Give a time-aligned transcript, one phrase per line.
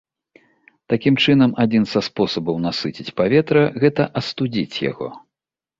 [0.93, 5.07] Такім чынам, адзін са спосабаў насыціць паветра, гэта астудзіць яго.